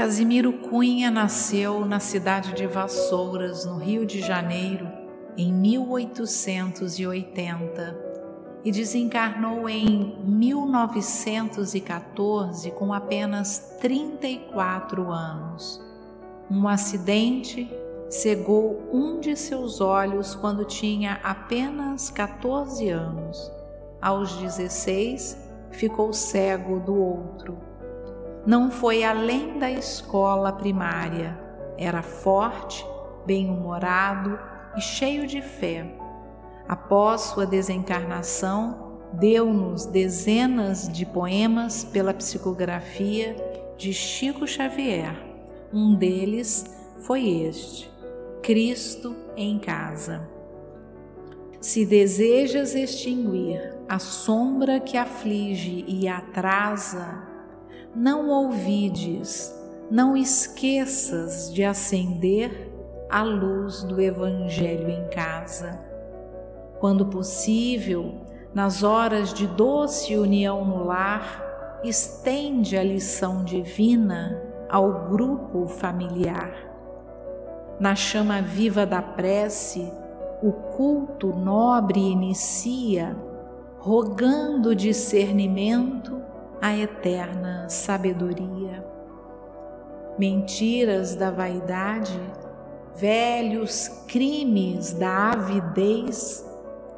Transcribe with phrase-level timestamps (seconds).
[0.00, 4.90] Casimiro Cunha nasceu na cidade de Vassouras, no Rio de Janeiro,
[5.36, 7.98] em 1880
[8.64, 15.84] e desencarnou em 1914 com apenas 34 anos.
[16.50, 17.70] Um acidente
[18.08, 23.52] cegou um de seus olhos quando tinha apenas 14 anos.
[24.00, 25.36] Aos 16,
[25.70, 27.68] ficou cego do outro
[28.46, 31.38] não foi além da escola primária.
[31.76, 32.84] Era forte,
[33.26, 34.38] bem-humorado
[34.76, 35.94] e cheio de fé.
[36.68, 43.36] Após sua desencarnação, deu-nos dezenas de poemas pela psicografia
[43.76, 45.16] de Chico Xavier.
[45.72, 46.64] Um deles
[46.98, 47.90] foi este:
[48.42, 50.28] Cristo em Casa.
[51.60, 57.29] Se desejas extinguir a sombra que aflige e atrasa
[57.94, 59.54] não ouvides,
[59.90, 62.70] não esqueças de acender
[63.10, 65.80] a luz do Evangelho em casa.
[66.78, 68.14] Quando possível,
[68.54, 76.52] nas horas de doce união no lar, estende a lição divina ao grupo familiar.
[77.80, 79.92] Na chama viva da prece,
[80.42, 83.16] o culto nobre inicia,
[83.78, 86.20] rogando discernimento
[86.60, 88.84] a eterna sabedoria.
[90.18, 92.20] Mentiras da vaidade,
[92.94, 96.44] velhos crimes da avidez,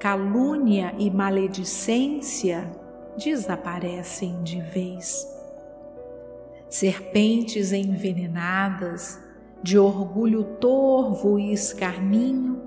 [0.00, 2.68] calúnia e maledicência
[3.16, 5.28] desaparecem de vez.
[6.68, 9.20] Serpentes envenenadas,
[9.62, 12.60] de orgulho torvo e escarninho,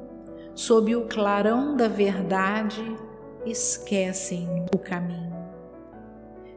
[0.53, 2.95] sob o clarão da verdade,
[3.45, 5.34] esquecem o caminho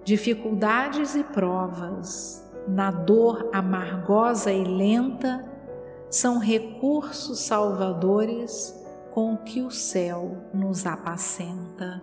[0.08, 5.44] dificuldades e provas, na dor amargosa e lenta,
[6.08, 8.74] são recursos salvadores
[9.12, 12.02] com que o céu nos apacenta.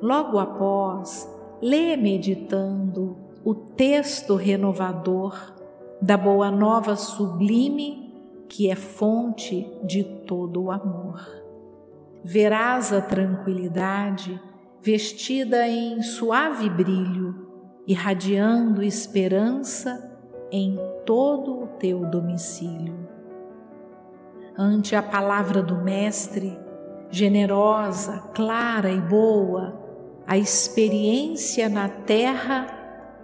[0.00, 1.28] Logo após,
[1.60, 5.52] lê meditando o texto renovador
[6.00, 8.14] da Boa Nova Sublime,
[8.48, 11.20] que é fonte de todo o amor.
[12.24, 14.40] Verás a tranquilidade
[14.82, 17.46] vestida em suave brilho,
[17.86, 20.10] irradiando esperança
[20.50, 20.76] em
[21.06, 23.08] todo o teu domicílio.
[24.58, 26.58] Ante a palavra do Mestre,
[27.10, 29.80] generosa, clara e boa,
[30.26, 32.66] a experiência na terra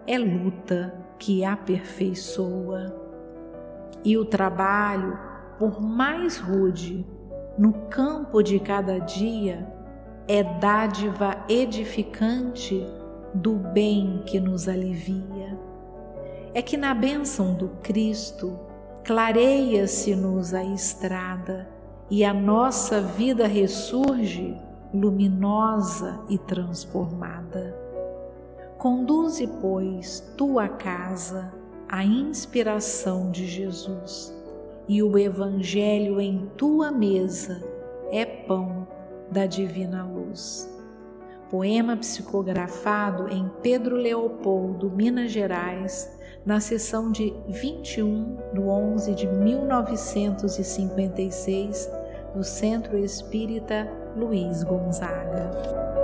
[0.07, 2.95] é luta que aperfeiçoa.
[4.05, 5.19] E o trabalho,
[5.59, 7.05] por mais rude,
[7.59, 9.78] no campo de cada dia,
[10.29, 12.87] é dádiva edificante
[13.33, 15.59] do bem que nos alivia.
[16.53, 18.59] É que na bênção do Cristo
[19.05, 21.67] clareia-se-nos a estrada
[22.11, 24.55] e a nossa vida ressurge
[24.93, 27.75] luminosa e transformada.
[28.77, 31.55] Conduze, pois, tua casa
[31.89, 34.35] à inspiração de Jesus,
[34.87, 37.63] e o Evangelho em tua mesa
[38.11, 38.87] é pão
[39.31, 40.69] da divina luz.
[41.51, 51.91] Poema psicografado em Pedro Leopoldo, Minas Gerais, na sessão de 21 de 11 de 1956
[52.35, 55.98] do Centro Espírita Luiz Gonzaga.